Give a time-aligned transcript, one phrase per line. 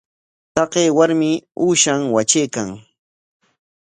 [0.55, 1.29] Taqay warmi
[1.65, 2.69] uushan watraykan.